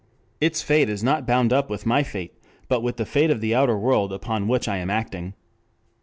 Its 0.39 0.63
fate 0.63 0.89
is 0.89 1.03
not 1.03 1.27
bound 1.27 1.53
up 1.53 1.69
with 1.69 1.85
my 1.85 2.01
fate, 2.01 2.33
but 2.67 2.81
with 2.81 2.97
the 2.97 3.05
fate 3.05 3.29
of 3.29 3.39
the 3.39 3.53
outer 3.53 3.77
world 3.77 4.11
upon 4.11 4.47
which 4.47 4.67
I 4.67 4.77
am 4.77 4.89
acting. 4.89 5.35